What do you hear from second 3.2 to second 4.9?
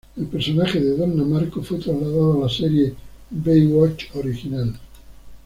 "Baywatch" original.